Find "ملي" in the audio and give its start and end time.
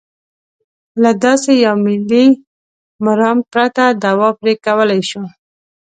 1.85-2.27